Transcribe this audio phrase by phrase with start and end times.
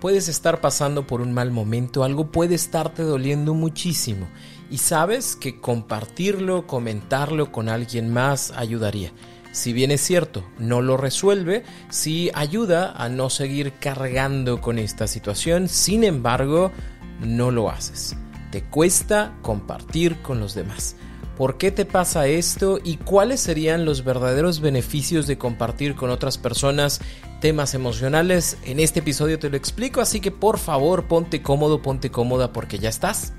[0.00, 4.28] Puedes estar pasando por un mal momento, algo puede estarte doliendo muchísimo
[4.70, 9.12] y sabes que compartirlo, comentarlo con alguien más ayudaría.
[9.52, 15.06] Si bien es cierto, no lo resuelve, sí ayuda a no seguir cargando con esta
[15.06, 16.72] situación, sin embargo,
[17.20, 18.16] no lo haces.
[18.50, 20.96] Te cuesta compartir con los demás.
[21.36, 26.38] ¿Por qué te pasa esto y cuáles serían los verdaderos beneficios de compartir con otras
[26.38, 27.00] personas
[27.40, 28.56] temas emocionales?
[28.64, 32.78] En este episodio te lo explico, así que por favor ponte cómodo, ponte cómoda porque
[32.78, 33.32] ya estás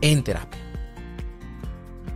[0.00, 0.61] en terapia.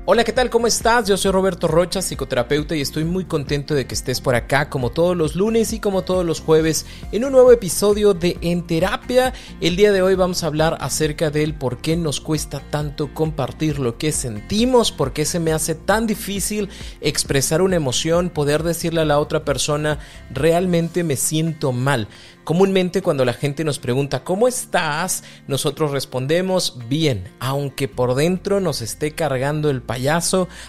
[0.08, 0.50] Hola, ¿qué tal?
[0.50, 1.08] ¿Cómo estás?
[1.08, 4.90] Yo soy Roberto Rocha, psicoterapeuta, y estoy muy contento de que estés por acá como
[4.90, 9.32] todos los lunes y como todos los jueves en un nuevo episodio de En Terapia.
[9.60, 13.80] El día de hoy vamos a hablar acerca del por qué nos cuesta tanto compartir
[13.80, 16.68] lo que sentimos, por qué se me hace tan difícil
[17.00, 19.98] expresar una emoción, poder decirle a la otra persona,
[20.30, 22.06] realmente me siento mal.
[22.44, 25.24] Comúnmente cuando la gente nos pregunta ¿cómo estás?
[25.48, 29.82] Nosotros respondemos bien, aunque por dentro nos esté cargando el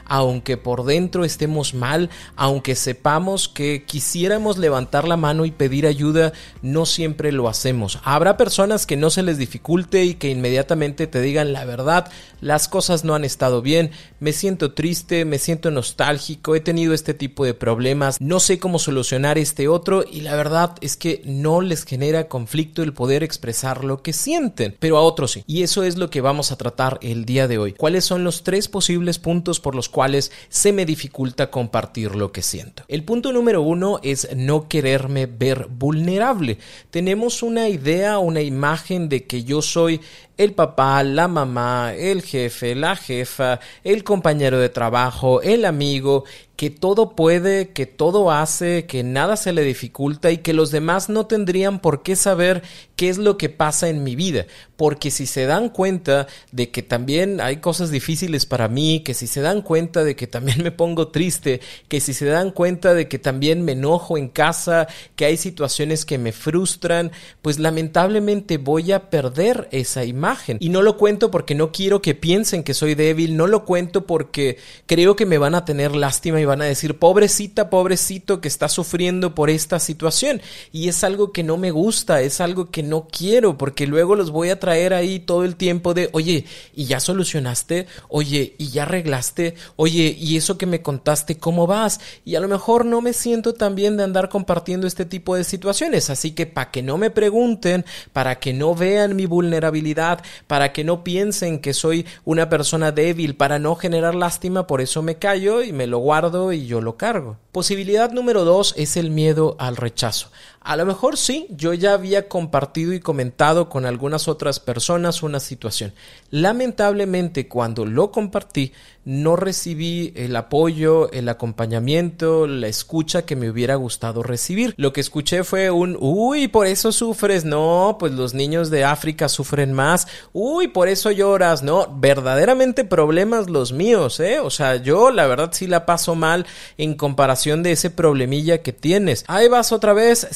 [0.05, 6.33] aunque por dentro estemos mal, aunque sepamos que quisiéramos levantar la mano y pedir ayuda,
[6.61, 7.99] no siempre lo hacemos.
[8.03, 12.09] Habrá personas que no se les dificulte y que inmediatamente te digan la verdad,
[12.41, 17.13] las cosas no han estado bien, me siento triste, me siento nostálgico, he tenido este
[17.13, 21.61] tipo de problemas, no sé cómo solucionar este otro y la verdad es que no
[21.61, 25.43] les genera conflicto el poder expresar lo que sienten, pero a otros sí.
[25.47, 27.73] Y eso es lo que vamos a tratar el día de hoy.
[27.73, 32.41] ¿Cuáles son los tres posibles puntos por los cuales se me dificulta compartir lo que
[32.41, 32.83] siento?
[32.87, 36.57] El punto número uno es no quererme ver vulnerable.
[36.89, 40.01] Tenemos una idea, una imagen de que yo soy
[40.37, 46.25] el papá, la mamá, el jefe, la jefa, el compañero de trabajo, el amigo,
[46.57, 51.07] que todo puede, que todo hace, que nada se le dificulta y que los demás
[51.07, 52.63] no tendrían por qué saber
[52.95, 54.47] qué es lo que pasa en mi vida.
[54.75, 59.27] Porque si se dan cuenta de que también hay cosas difíciles para mí, que si
[59.27, 63.07] se dan cuenta de que también me pongo triste, que si se dan cuenta de
[63.07, 67.11] que también me enojo en casa, que hay situaciones que me frustran,
[67.43, 70.57] pues lamentablemente voy a perder esa imagen.
[70.59, 74.07] Y no lo cuento porque no quiero que piensen que soy débil, no lo cuento
[74.07, 74.57] porque
[74.87, 78.67] creo que me van a tener lástima y van a decir, pobrecita, pobrecito que está
[78.69, 80.41] sufriendo por esta situación.
[80.71, 84.31] Y es algo que no me gusta, es algo que no quiero, porque luego los
[84.31, 87.87] voy a traer ahí todo el tiempo de, oye, ¿y ya solucionaste?
[88.09, 89.55] Oye, ¿y ya arreglaste?
[89.75, 91.99] Oye, ¿y eso que me contaste, cómo vas?
[92.25, 95.43] Y a lo mejor no me siento tan bien de andar compartiendo este tipo de
[95.43, 96.09] situaciones.
[96.09, 100.83] Así que para que no me pregunten, para que no vean mi vulnerabilidad, para que
[100.83, 105.61] no piensen que soy una persona débil, para no generar lástima, por eso me callo
[105.63, 107.37] y me lo guardo y yo lo cargo.
[107.51, 110.31] Posibilidad número dos es el miedo al rechazo.
[110.67, 115.39] A lo mejor sí, yo ya había compartido y comentado con algunas otras personas una
[115.39, 115.93] situación.
[116.29, 118.73] Lamentablemente cuando lo compartí
[119.07, 124.73] no recibí el apoyo, el acompañamiento, la escucha que me hubiera gustado recibir.
[124.75, 129.29] Lo que escuché fue un, uy, por eso sufres, no, pues los niños de África
[129.29, 134.41] sufren más, uy, por eso lloras, no, verdaderamente problemas los míos, ¿eh?
[134.41, 136.45] O sea, yo la verdad sí la paso mal
[136.77, 139.23] en comparación de ese problemilla que tienes.
[139.27, 140.27] Ahí vas otra vez,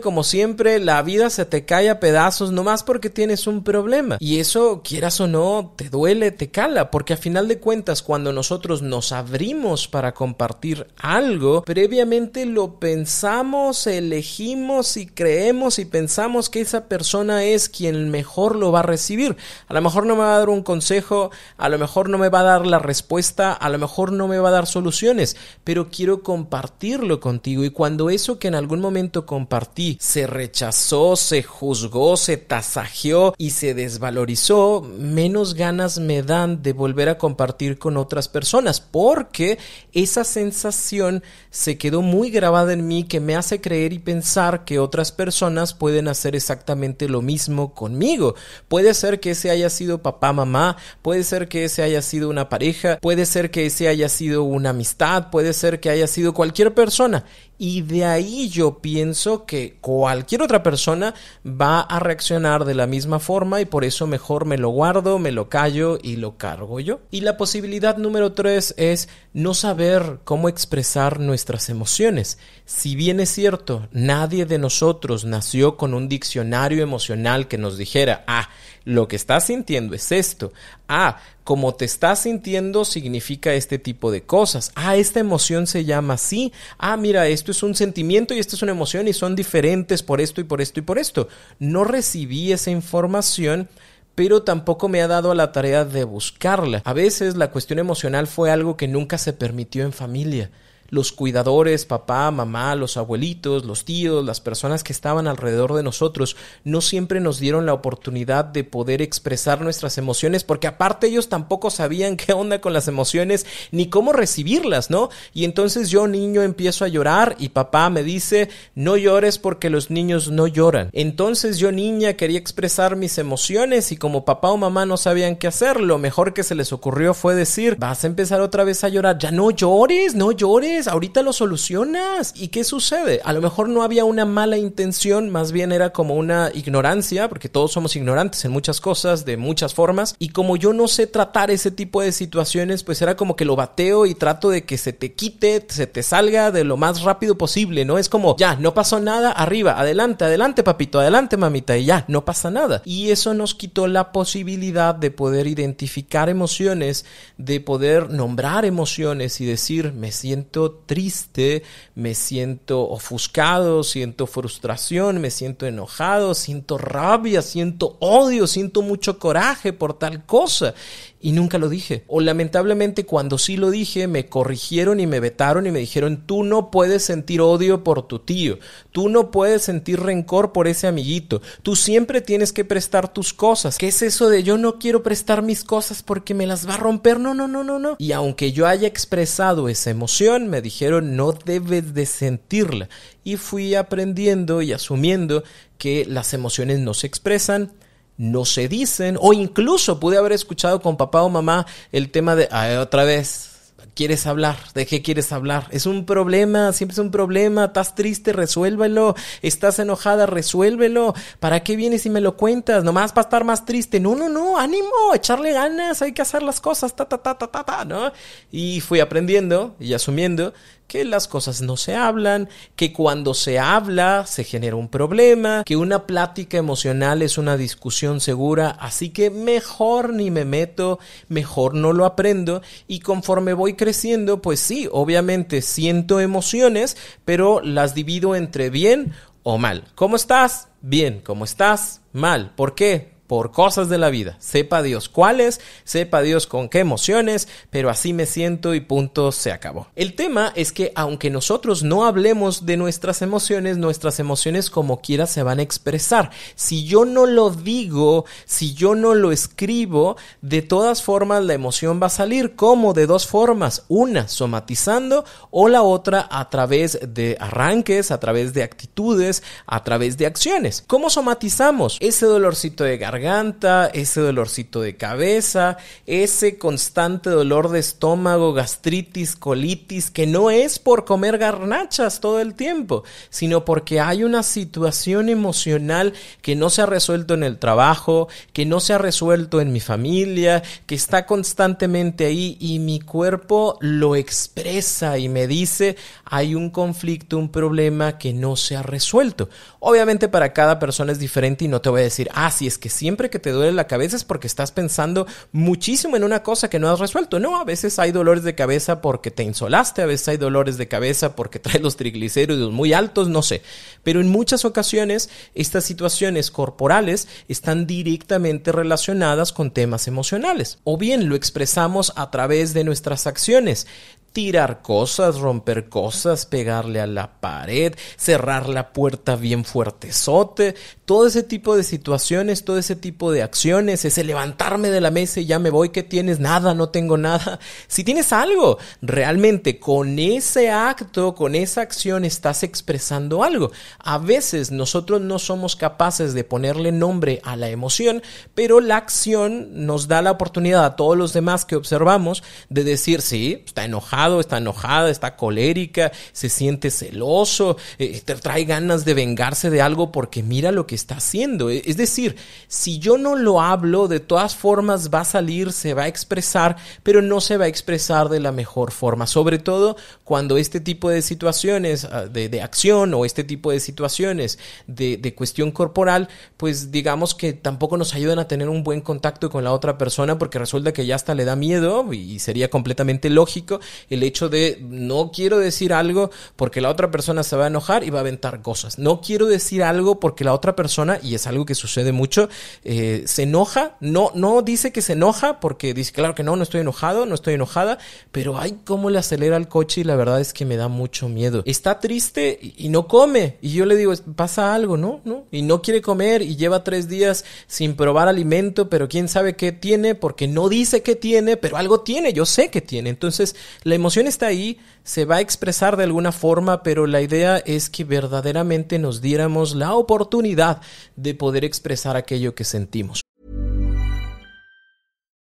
[0.00, 4.16] como siempre, la vida se te cae a pedazos nomás porque tienes un problema.
[4.20, 8.32] Y eso, quieras o no, te duele, te cala, porque a final de cuentas, cuando
[8.32, 16.60] nosotros nos abrimos para compartir algo, previamente lo pensamos, elegimos y creemos y pensamos que
[16.60, 19.36] esa persona es quien mejor lo va a recibir.
[19.68, 22.28] A lo mejor no me va a dar un consejo, a lo mejor no me
[22.28, 25.88] va a dar la respuesta, a lo mejor no me va a dar soluciones, pero
[25.88, 29.98] quiero compartirlo contigo y cuando eso que en algún momento compartí.
[30.00, 37.10] Se rechazó, se juzgó, se tasajeó y se desvalorizó, menos ganas me dan de volver
[37.10, 39.58] a compartir con otras personas, porque
[39.92, 44.78] esa sensación se quedó muy grabada en mí que me hace creer y pensar que
[44.78, 48.34] otras personas pueden hacer exactamente lo mismo conmigo.
[48.68, 52.48] Puede ser que ese haya sido papá, mamá, puede ser que ese haya sido una
[52.48, 56.72] pareja, puede ser que ese haya sido una amistad, puede ser que haya sido cualquier
[56.72, 57.26] persona
[57.62, 61.14] y de ahí yo pienso que cualquier otra persona
[61.46, 65.30] va a reaccionar de la misma forma y por eso mejor me lo guardo, me
[65.30, 67.02] lo callo y lo cargo yo.
[67.12, 72.38] Y la posibilidad número tres es no saber cómo expresar nuestras emociones.
[72.64, 78.24] Si bien es cierto, nadie de nosotros nació con un diccionario emocional que nos dijera,
[78.26, 78.48] ah,
[78.84, 80.52] lo que estás sintiendo es esto.
[80.88, 84.72] Ah, como te estás sintiendo significa este tipo de cosas.
[84.74, 86.52] Ah, esta emoción se llama así.
[86.78, 90.20] Ah, mira, esto es un sentimiento y esto es una emoción y son diferentes por
[90.20, 91.28] esto y por esto y por esto.
[91.58, 93.68] No recibí esa información
[94.14, 96.82] pero tampoco me ha dado la tarea de buscarla.
[96.84, 100.50] A veces la cuestión emocional fue algo que nunca se permitió en familia
[100.92, 106.36] los cuidadores, papá, mamá, los abuelitos, los tíos, las personas que estaban alrededor de nosotros,
[106.64, 111.70] no siempre nos dieron la oportunidad de poder expresar nuestras emociones, porque aparte ellos tampoco
[111.70, 115.08] sabían qué onda con las emociones ni cómo recibirlas, ¿no?
[115.32, 119.90] Y entonces yo niño empiezo a llorar y papá me dice, no llores porque los
[119.90, 120.90] niños no lloran.
[120.92, 125.46] Entonces yo niña quería expresar mis emociones y como papá o mamá no sabían qué
[125.46, 128.90] hacer, lo mejor que se les ocurrió fue decir, vas a empezar otra vez a
[128.90, 132.34] llorar, ya no llores, no llores ahorita lo solucionas.
[132.36, 133.20] ¿Y qué sucede?
[133.24, 137.48] A lo mejor no había una mala intención, más bien era como una ignorancia, porque
[137.48, 141.50] todos somos ignorantes en muchas cosas, de muchas formas, y como yo no sé tratar
[141.50, 144.92] ese tipo de situaciones, pues era como que lo bateo y trato de que se
[144.92, 147.98] te quite, se te salga de lo más rápido posible, ¿no?
[147.98, 152.24] Es como, ya, no pasó nada, arriba, adelante, adelante, papito, adelante, mamita, y ya, no
[152.24, 152.82] pasa nada.
[152.84, 157.04] Y eso nos quitó la posibilidad de poder identificar emociones,
[157.38, 161.62] de poder nombrar emociones y decir, me siento triste,
[161.94, 169.72] me siento ofuscado, siento frustración, me siento enojado, siento rabia, siento odio, siento mucho coraje
[169.72, 170.74] por tal cosa
[171.22, 172.04] y nunca lo dije.
[172.08, 176.42] O lamentablemente cuando sí lo dije me corrigieron y me vetaron y me dijeron tú
[176.42, 178.58] no puedes sentir odio por tu tío,
[178.90, 183.78] tú no puedes sentir rencor por ese amiguito, tú siempre tienes que prestar tus cosas.
[183.78, 186.78] ¿Qué es eso de yo no quiero prestar mis cosas porque me las va a
[186.78, 187.20] romper?
[187.20, 187.96] No, no, no, no, no.
[187.98, 192.88] Y aunque yo haya expresado esa emoción, me dijeron no debes de sentirla.
[193.24, 195.44] Y fui aprendiendo y asumiendo
[195.78, 197.72] que las emociones no se expresan,
[198.16, 202.48] no se dicen, o incluso pude haber escuchado con papá o mamá el tema de,
[202.78, 203.52] otra vez,
[203.94, 204.56] quieres hablar?
[204.74, 205.66] ¿De qué quieres hablar?
[205.70, 211.14] Es un problema, siempre es un problema, estás triste, resuélvelo, estás enojada, resuélvelo.
[211.40, 212.84] ¿Para qué vienes y me lo cuentas?
[212.84, 214.00] Nomás para estar más triste.
[214.00, 217.48] No, no, no, ánimo, echarle ganas, hay que hacer las cosas, ta, ta, ta, ta,
[217.48, 218.12] ta, ta, ¿no?
[218.50, 220.52] Y fui aprendiendo y asumiendo
[220.92, 225.74] que las cosas no se hablan, que cuando se habla se genera un problema, que
[225.74, 230.98] una plática emocional es una discusión segura, así que mejor ni me meto,
[231.28, 237.94] mejor no lo aprendo y conforme voy creciendo, pues sí, obviamente siento emociones, pero las
[237.94, 239.14] divido entre bien
[239.44, 239.84] o mal.
[239.94, 240.68] ¿Cómo estás?
[240.82, 241.22] Bien.
[241.24, 242.02] ¿Cómo estás?
[242.12, 242.52] Mal.
[242.54, 243.11] ¿Por qué?
[243.32, 244.36] Por cosas de la vida.
[244.40, 249.52] Sepa Dios cuáles, sepa Dios con qué emociones, pero así me siento y punto, se
[249.52, 249.86] acabó.
[249.96, 255.26] El tema es que aunque nosotros no hablemos de nuestras emociones, nuestras emociones como quiera
[255.26, 256.30] se van a expresar.
[256.56, 262.02] Si yo no lo digo, si yo no lo escribo, de todas formas la emoción
[262.02, 263.86] va a salir como de dos formas.
[263.88, 270.18] Una, somatizando o la otra a través de arranques, a través de actitudes, a través
[270.18, 270.84] de acciones.
[270.86, 271.96] ¿Cómo somatizamos?
[271.98, 279.36] Ese dolorcito de garganta garganta, ese dolorcito de cabeza, ese constante dolor de estómago, gastritis,
[279.36, 285.28] colitis, que no es por comer garnachas todo el tiempo, sino porque hay una situación
[285.28, 289.72] emocional que no se ha resuelto en el trabajo, que no se ha resuelto en
[289.72, 296.54] mi familia, que está constantemente ahí y mi cuerpo lo expresa y me dice hay
[296.54, 299.48] un conflicto, un problema que no se ha resuelto.
[299.80, 302.78] Obviamente para cada persona es diferente y no te voy a decir, ah, si es
[302.78, 306.68] que siempre que te duele la cabeza es porque estás pensando muchísimo en una cosa
[306.68, 307.38] que no has resuelto.
[307.38, 310.88] No, a veces hay dolores de cabeza porque te insolaste, a veces hay dolores de
[310.88, 313.62] cabeza porque traes los triglicéridos muy altos, no sé.
[314.02, 320.78] Pero en muchas ocasiones estas situaciones corporales están directamente relacionadas con temas emocionales.
[320.84, 323.86] O bien lo expresamos a través de nuestras acciones
[324.32, 330.74] tirar cosas, romper cosas, pegarle a la pared, cerrar la puerta bien fuertezote,
[331.04, 335.40] todo ese tipo de situaciones, todo ese tipo de acciones, ese levantarme de la mesa
[335.40, 336.40] y ya me voy, que tienes?
[336.40, 337.58] Nada, no tengo nada.
[337.88, 343.70] Si tienes algo, realmente con ese acto, con esa acción estás expresando algo.
[343.98, 348.22] A veces nosotros no somos capaces de ponerle nombre a la emoción,
[348.54, 353.20] pero la acción nos da la oportunidad a todos los demás que observamos de decir,
[353.20, 359.70] sí, está enojado, está enojada, está colérica, se siente celoso, eh, trae ganas de vengarse
[359.70, 361.70] de algo porque mira lo que está haciendo.
[361.70, 362.36] E, es decir,
[362.68, 366.76] si yo no lo hablo, de todas formas va a salir, se va a expresar,
[367.02, 369.26] pero no se va a expresar de la mejor forma.
[369.26, 374.58] Sobre todo cuando este tipo de situaciones ah, de, acción o este tipo de situaciones
[374.86, 379.50] de, de cuestión corporal, pues digamos que tampoco nos ayudan a tener un buen contacto
[379.50, 383.30] con la otra persona porque resulta que ya hasta le da miedo y sería completamente
[383.30, 383.80] lógico
[384.12, 388.04] el hecho de no quiero decir algo porque la otra persona se va a enojar
[388.04, 388.98] y va a aventar cosas.
[388.98, 392.48] No quiero decir algo porque la otra persona, y es algo que sucede mucho,
[392.84, 396.62] eh, se enoja, no, no dice que se enoja porque dice, claro que no, no
[396.62, 397.98] estoy enojado, no estoy enojada,
[398.30, 401.28] pero ay, cómo le acelera el coche y la verdad es que me da mucho
[401.28, 401.62] miedo.
[401.64, 403.56] Está triste y, no come.
[403.62, 405.20] Y yo le digo, pasa algo, ¿no?
[405.24, 405.44] ¿no?
[405.50, 409.72] Y no quiere comer y lleva tres días sin probar alimento, pero quién sabe qué
[409.72, 413.08] tiene porque no dice que tiene, pero algo tiene, yo sé que tiene.
[413.08, 417.58] Entonces, la emoción está ahí, se va a expresar de alguna forma, pero la idea
[417.58, 420.82] es que verdaderamente nos diéramos la oportunidad
[421.14, 423.20] de poder expresar aquello que sentimos.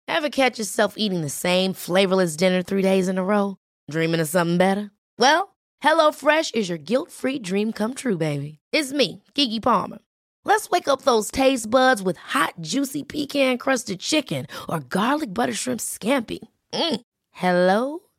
[0.08, 3.58] Ever catch yourself eating the same flavorless dinner three days in a row?
[3.92, 4.92] Dreaming of something better?
[5.20, 5.50] Well,
[5.84, 8.60] HelloFresh is your guilt-free dream come true, baby.
[8.72, 10.00] It's me, Kiki Palmer.
[10.46, 15.82] Let's wake up those taste buds with hot, juicy pecan-crusted chicken or garlic butter shrimp
[15.82, 16.40] scampi.
[16.74, 17.02] Mm.
[17.32, 18.05] Hello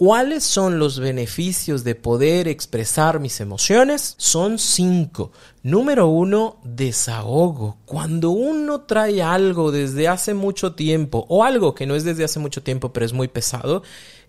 [0.00, 4.14] ¿Cuáles son los beneficios de poder expresar mis emociones?
[4.16, 5.30] Son cinco.
[5.62, 7.76] Número uno, desahogo.
[7.84, 12.38] Cuando uno trae algo desde hace mucho tiempo o algo que no es desde hace
[12.38, 13.82] mucho tiempo pero es muy pesado,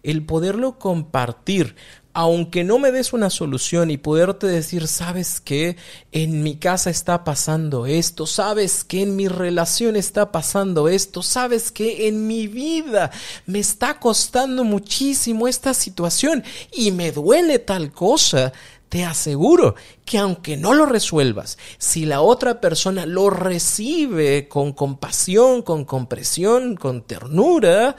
[0.03, 1.77] el poderlo compartir
[2.13, 5.77] aunque no me des una solución y poderte decir, sabes que
[6.11, 11.71] en mi casa está pasando esto, sabes que en mi relación está pasando esto, sabes
[11.71, 13.11] que en mi vida
[13.45, 18.51] me está costando muchísimo esta situación y me duele tal cosa,
[18.89, 25.61] te aseguro que aunque no lo resuelvas, si la otra persona lo recibe con compasión,
[25.61, 27.95] con compresión, con ternura,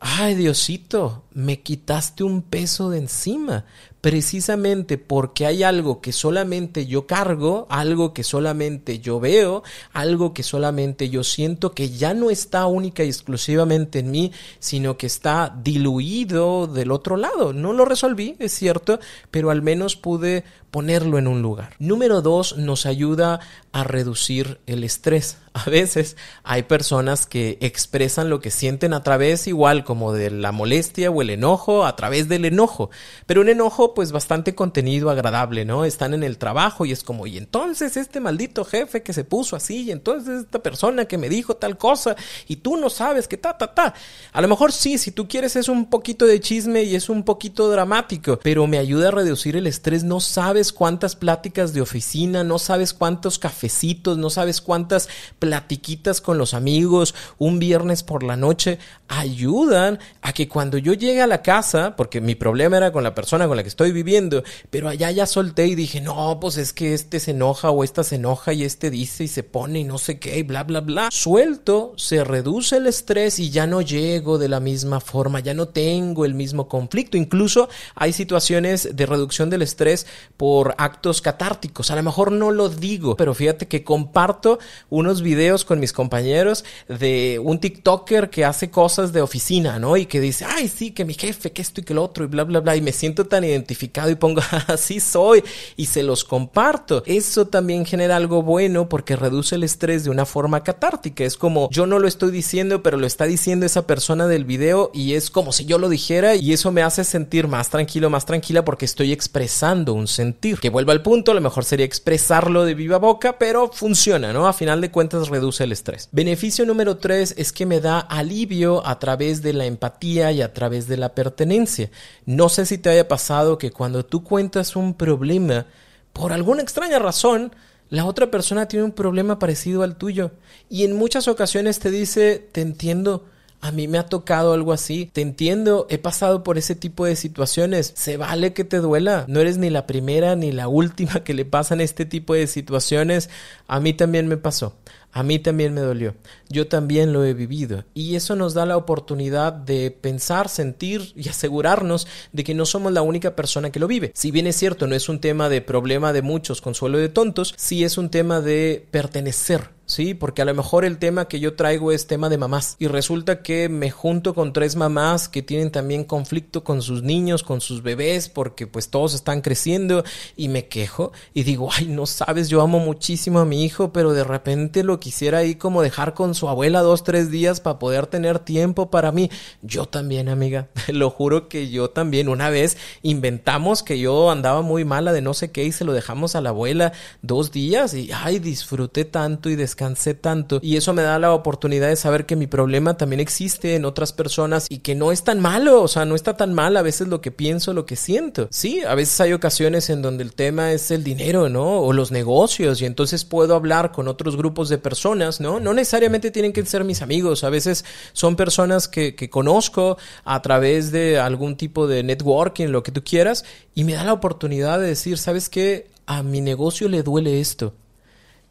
[0.00, 3.64] ay Diosito, me quitaste un peso de encima,
[4.00, 10.42] precisamente porque hay algo que solamente yo cargo, algo que solamente yo veo, algo que
[10.42, 15.56] solamente yo siento que ya no está única y exclusivamente en mí, sino que está
[15.62, 17.52] diluido del otro lado.
[17.52, 18.98] No lo resolví, es cierto,
[19.30, 21.74] pero al menos pude ponerlo en un lugar.
[21.78, 23.40] Número dos, nos ayuda
[23.72, 25.38] a reducir el estrés.
[25.54, 30.52] A veces hay personas que expresan lo que sienten a través igual como de la
[30.52, 32.90] molestia o el enojo, a través del enojo.
[33.26, 35.84] Pero un enojo pues bastante contenido, agradable, ¿no?
[35.84, 39.56] Están en el trabajo y es como, y entonces este maldito jefe que se puso
[39.56, 42.16] así, y entonces esta persona que me dijo tal cosa,
[42.46, 43.94] y tú no sabes que ta, ta, ta.
[44.32, 47.22] A lo mejor sí, si tú quieres es un poquito de chisme y es un
[47.24, 52.44] poquito dramático, pero me ayuda a reducir el estrés, no sabes cuántas pláticas de oficina,
[52.44, 55.08] no sabes cuántos cafecitos, no sabes cuántas
[55.38, 61.07] platiquitas con los amigos un viernes por la noche ayudan a que cuando yo llegue
[61.16, 64.42] a la casa, porque mi problema era con la persona con la que estoy viviendo,
[64.70, 68.04] pero allá ya solté y dije, no, pues es que este se enoja o esta
[68.04, 70.80] se enoja y este dice y se pone y no sé qué y bla, bla,
[70.80, 71.08] bla.
[71.10, 75.68] Suelto, se reduce el estrés y ya no llego de la misma forma, ya no
[75.68, 77.16] tengo el mismo conflicto.
[77.16, 81.90] Incluso hay situaciones de reducción del estrés por actos catárticos.
[81.90, 84.58] A lo mejor no lo digo, pero fíjate que comparto
[84.90, 89.96] unos videos con mis compañeros de un TikToker que hace cosas de oficina, ¿no?
[89.96, 92.26] Y que dice, ay, sí, que mi jefe, que esto y que lo otro, y
[92.26, 92.74] bla, bla, bla.
[92.74, 95.44] Y me siento tan identificado y pongo, así soy,
[95.76, 97.04] y se los comparto.
[97.06, 101.22] Eso también genera algo bueno porque reduce el estrés de una forma catártica.
[101.22, 104.90] Es como, yo no lo estoy diciendo, pero lo está diciendo esa persona del video
[104.92, 108.26] y es como si yo lo dijera y eso me hace sentir más tranquilo, más
[108.26, 112.74] tranquila porque estoy expresando un sentir que vuelva al punto, lo mejor sería expresarlo de
[112.74, 114.48] viva boca, pero funciona, ¿no?
[114.48, 116.08] A final de cuentas reduce el estrés.
[116.10, 120.52] Beneficio número tres es que me da alivio a través de la empatía y a
[120.52, 121.90] través de la pertenencia.
[122.26, 125.66] No sé si te haya pasado que cuando tú cuentas un problema,
[126.12, 127.52] por alguna extraña razón,
[127.90, 130.32] la otra persona tiene un problema parecido al tuyo
[130.68, 133.24] y en muchas ocasiones te dice, te entiendo,
[133.60, 135.10] A mí me ha tocado algo así.
[135.12, 137.92] Te entiendo, he pasado por ese tipo de situaciones.
[137.96, 139.24] Se vale que te duela.
[139.28, 143.30] No eres ni la primera ni la última que le pasan este tipo de situaciones.
[143.66, 144.76] A mí también me pasó.
[145.12, 146.14] A mí también me dolió.
[146.48, 147.84] Yo también lo he vivido.
[147.94, 152.92] Y eso nos da la oportunidad de pensar, sentir y asegurarnos de que no somos
[152.92, 154.12] la única persona que lo vive.
[154.14, 157.54] Si bien es cierto, no es un tema de problema de muchos, consuelo de tontos,
[157.56, 160.14] sí es un tema de pertenecer ¿sí?
[160.14, 163.42] Porque a lo mejor el tema que yo traigo es tema de mamás y resulta
[163.42, 167.82] que me junto con tres mamás que tienen también conflicto con sus niños, con sus
[167.82, 170.04] bebés, porque pues todos están creciendo
[170.36, 174.12] y me quejo y digo, ay, no sabes, yo amo muchísimo a mi hijo, pero
[174.12, 178.06] de repente lo quisiera ahí como dejar con su abuela dos, tres días para poder
[178.06, 179.30] tener tiempo para mí.
[179.62, 184.84] Yo también, amiga, lo juro que yo también una vez inventamos que yo andaba muy
[184.84, 186.92] mala de no sé qué y se lo dejamos a la abuela
[187.22, 191.32] dos días y ay, disfruté tanto y descansé cansé tanto y eso me da la
[191.32, 195.22] oportunidad de saber que mi problema también existe en otras personas y que no es
[195.22, 197.94] tan malo, o sea, no está tan mal a veces lo que pienso, lo que
[197.94, 198.48] siento.
[198.50, 201.78] Sí, a veces hay ocasiones en donde el tema es el dinero, ¿no?
[201.78, 205.60] O los negocios y entonces puedo hablar con otros grupos de personas, ¿no?
[205.60, 210.90] No necesariamente tienen que ser mis amigos, a veces son personas que conozco a través
[210.90, 213.44] de algún tipo de networking, lo que tú quieras,
[213.76, 215.86] y me da la oportunidad de decir, ¿sabes qué?
[216.06, 217.74] A mi negocio le duele esto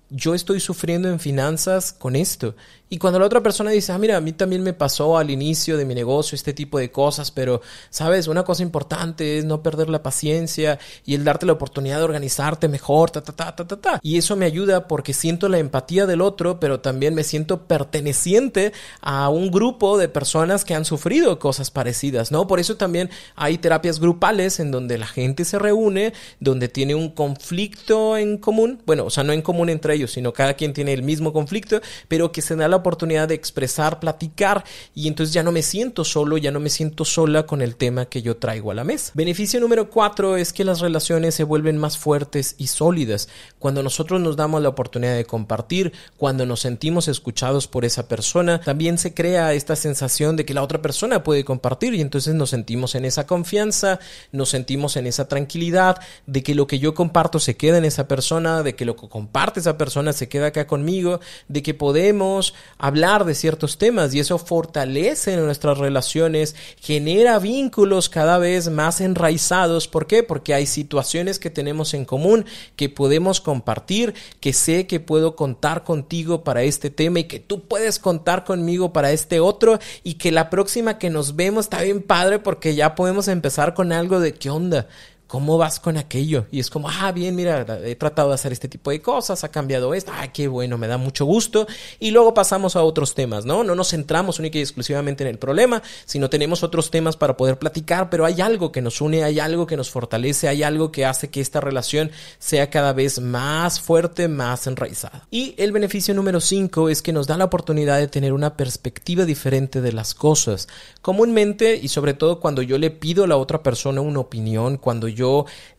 [0.09, 2.55] yo estoy sufriendo en finanzas con esto.
[2.89, 5.77] Y cuando la otra persona dice, ah, mira, a mí también me pasó al inicio
[5.77, 9.89] de mi negocio este tipo de cosas, pero, sabes, una cosa importante es no perder
[9.89, 13.77] la paciencia y el darte la oportunidad de organizarte mejor, ta, ta, ta, ta, ta,
[13.77, 14.00] ta.
[14.01, 18.72] Y eso me ayuda porque siento la empatía del otro, pero también me siento perteneciente
[19.01, 22.48] a un grupo de personas que han sufrido cosas parecidas, ¿no?
[22.48, 27.10] Por eso también hay terapias grupales en donde la gente se reúne, donde tiene un
[27.10, 30.94] conflicto en común, bueno, o sea, no en común entre ellos, sino cada quien tiene
[30.94, 34.63] el mismo conflicto, pero que se da la oportunidad de expresar, platicar
[34.96, 38.05] y entonces ya no me siento solo, ya no me siento sola con el tema
[38.05, 39.12] que yo traigo a la mesa.
[39.15, 43.27] Beneficio número cuatro es que las relaciones se vuelven más fuertes y sólidas
[43.60, 48.62] cuando nosotros nos damos la oportunidad de compartir, cuando nos sentimos escuchados por esa persona,
[48.62, 52.50] también se crea esta sensación de que la otra persona puede compartir y entonces nos
[52.51, 54.00] sentimos en esa confianza,
[54.31, 58.07] nos sentimos en esa tranquilidad de que lo que yo comparto se queda en esa
[58.07, 62.53] persona, de que lo que comparte esa persona se queda acá conmigo, de que podemos
[62.77, 69.87] hablar de ciertos temas y eso fortalece nuestras relaciones, genera vínculos cada vez más enraizados.
[69.87, 70.24] ¿Por qué?
[70.24, 75.83] Porque hay situaciones que tenemos en común que podemos compartir, que sé que puedo contar
[75.83, 80.31] contigo para este tema y que tú puedes contar conmigo para este otro y que
[80.31, 84.33] la próxima que nos vemos está bien padre porque ya podemos empezar con algo de
[84.33, 84.87] qué onda
[85.27, 86.46] ¿cómo vas con aquello?
[86.51, 89.50] Y es como, ah, bien, mira, he tratado de hacer este tipo de cosas, ha
[89.50, 91.68] cambiado esto, ah, qué bueno, me da mucho gusto.
[92.00, 93.63] Y luego pasamos a otros temas, ¿no?
[93.63, 97.59] No nos centramos única y exclusivamente en el problema, sino tenemos otros temas para poder
[97.59, 101.05] platicar, pero hay algo que nos une, hay algo que nos fortalece, hay algo que
[101.05, 105.27] hace que esta relación sea cada vez más fuerte, más enraizada.
[105.29, 109.25] Y el beneficio número 5 es que nos da la oportunidad de tener una perspectiva
[109.25, 110.68] diferente de las cosas.
[111.01, 115.07] Comúnmente, y sobre todo cuando yo le pido a la otra persona una opinión, cuando
[115.07, 115.17] yo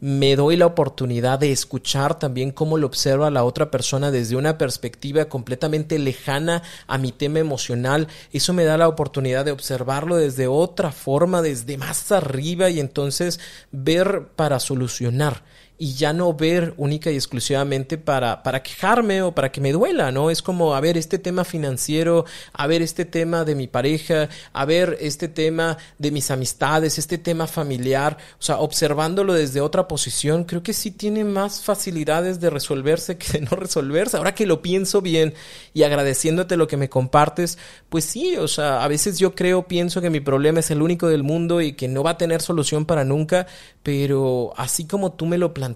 [0.01, 4.59] me doy la oportunidad de escuchar también cómo lo observa la otra persona desde una
[4.59, 8.09] perspectiva completamente lejana a mi tema emocional.
[8.33, 13.41] Eso me da la oportunidad de observarlo desde otra forma, desde más arriba y entonces
[13.71, 15.43] ver para solucionar
[15.79, 20.11] y ya no ver única y exclusivamente para, para quejarme o para que me duela,
[20.11, 20.31] ¿no?
[20.31, 24.65] Es como, a ver, este tema financiero, a ver, este tema de mi pareja, a
[24.65, 30.45] ver, este tema de mis amistades, este tema familiar, o sea, observándolo desde otra posición,
[30.45, 34.17] creo que sí tiene más facilidades de resolverse que de no resolverse.
[34.17, 35.35] Ahora que lo pienso bien
[35.75, 40.01] y agradeciéndote lo que me compartes, pues sí, o sea, a veces yo creo, pienso
[40.01, 42.85] que mi problema es el único del mundo y que no va a tener solución
[42.85, 43.47] para nunca,
[43.83, 45.68] pero así como tú me lo planteas,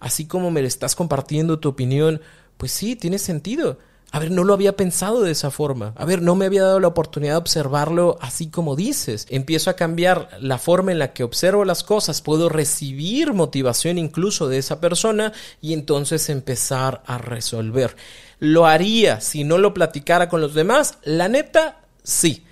[0.00, 2.20] así como me estás compartiendo tu opinión,
[2.56, 3.78] pues sí, tiene sentido.
[4.14, 5.94] A ver, no lo había pensado de esa forma.
[5.96, 9.26] A ver, no me había dado la oportunidad de observarlo así como dices.
[9.30, 12.20] Empiezo a cambiar la forma en la que observo las cosas.
[12.20, 17.96] Puedo recibir motivación incluso de esa persona y entonces empezar a resolver.
[18.38, 20.98] ¿Lo haría si no lo platicara con los demás?
[21.04, 22.44] La neta, sí.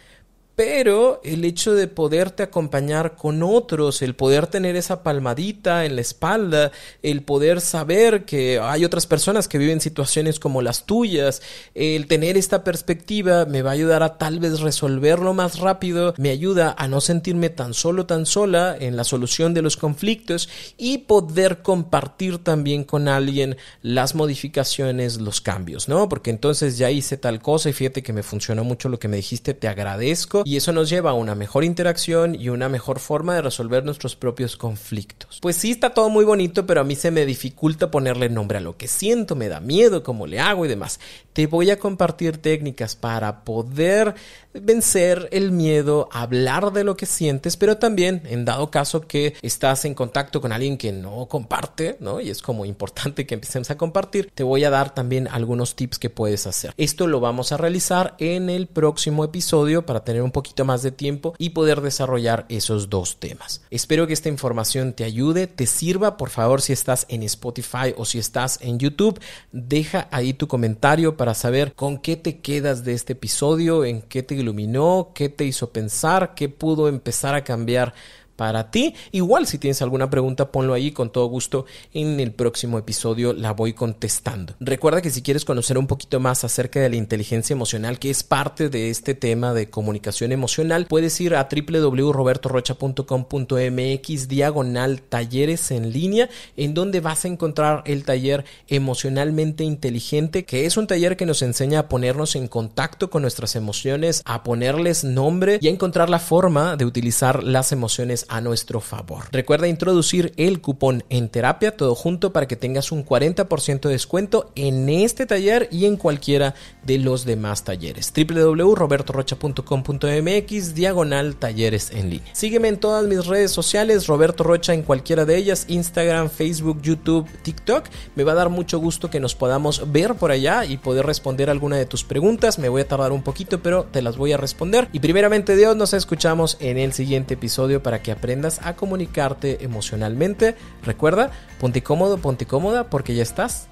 [0.56, 6.02] Pero el hecho de poderte acompañar con otros, el poder tener esa palmadita en la
[6.02, 6.70] espalda,
[7.02, 11.40] el poder saber que hay otras personas que viven situaciones como las tuyas,
[11.74, 16.30] el tener esta perspectiva me va a ayudar a tal vez resolverlo más rápido, me
[16.30, 20.98] ayuda a no sentirme tan solo, tan sola en la solución de los conflictos y
[20.98, 26.08] poder compartir también con alguien las modificaciones, los cambios, ¿no?
[26.08, 29.16] Porque entonces ya hice tal cosa y fíjate que me funcionó mucho lo que me
[29.16, 33.34] dijiste, te agradezco y eso nos lleva a una mejor interacción y una mejor forma
[33.34, 35.38] de resolver nuestros propios conflictos.
[35.40, 38.60] Pues sí, está todo muy bonito, pero a mí se me dificulta ponerle nombre a
[38.60, 41.00] lo que siento, me da miedo, cómo le hago y demás.
[41.32, 44.14] Te voy a compartir técnicas para poder
[44.52, 49.84] vencer el miedo, hablar de lo que sientes, pero también en dado caso que estás
[49.84, 52.20] en contacto con alguien que no comparte, ¿no?
[52.20, 55.98] Y es como importante que empecemos a compartir, te voy a dar también algunos tips
[55.98, 56.74] que puedes hacer.
[56.76, 60.92] Esto lo vamos a realizar en el próximo episodio para tener un poquito más de
[60.92, 63.62] tiempo y poder desarrollar esos dos temas.
[63.70, 66.16] Espero que esta información te ayude, te sirva.
[66.16, 69.20] Por favor, si estás en Spotify o si estás en YouTube,
[69.52, 74.22] deja ahí tu comentario para saber con qué te quedas de este episodio, en qué
[74.22, 77.94] te iluminó, qué te hizo pensar, qué pudo empezar a cambiar
[78.40, 78.94] para ti.
[79.12, 81.66] Igual si tienes alguna pregunta, ponlo ahí con todo gusto.
[81.92, 84.54] En el próximo episodio la voy contestando.
[84.60, 88.22] Recuerda que si quieres conocer un poquito más acerca de la inteligencia emocional, que es
[88.22, 96.30] parte de este tema de comunicación emocional, puedes ir a www.robertorocha.com.mx diagonal talleres en línea,
[96.56, 101.42] en donde vas a encontrar el taller emocionalmente inteligente, que es un taller que nos
[101.42, 106.20] enseña a ponernos en contacto con nuestras emociones, a ponerles nombre y a encontrar la
[106.20, 109.24] forma de utilizar las emociones a nuestro favor.
[109.32, 114.52] Recuerda introducir el cupón en terapia todo junto para que tengas un 40% de descuento
[114.54, 118.12] en este taller y en cualquiera de los demás talleres.
[118.16, 122.32] www.robertorocha.com.mx diagonal talleres en línea.
[122.32, 127.28] Sígueme en todas mis redes sociales, Roberto Rocha en cualquiera de ellas, Instagram, Facebook, YouTube,
[127.42, 127.86] TikTok.
[128.14, 131.50] Me va a dar mucho gusto que nos podamos ver por allá y poder responder
[131.50, 132.58] alguna de tus preguntas.
[132.58, 134.88] Me voy a tardar un poquito, pero te las voy a responder.
[134.92, 140.54] Y primeramente Dios, nos escuchamos en el siguiente episodio para que aprendas a comunicarte emocionalmente.
[140.84, 143.68] Recuerda, ponte cómodo, ponte cómoda porque ya estás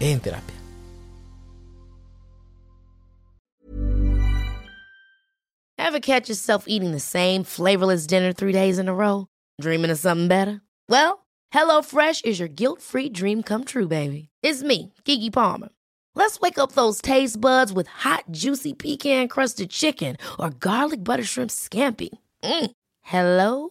[0.00, 0.56] en terapia.
[5.78, 9.26] Ever catch yourself eating the same flavorless dinner three days in a row?
[9.60, 10.62] Dreaming of something better?
[10.88, 14.28] Well, HelloFresh is your guilt-free dream come true, baby.
[14.42, 15.68] It's me, Kiki Palmer.
[16.14, 21.50] Let's wake up those taste buds with hot, juicy pecan-crusted chicken or garlic butter shrimp
[21.50, 22.10] scampi.
[22.42, 22.70] Mm.
[23.02, 23.70] Hello